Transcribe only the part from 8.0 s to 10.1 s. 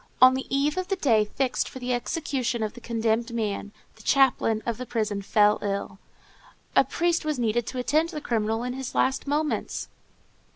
the criminal in his last moments.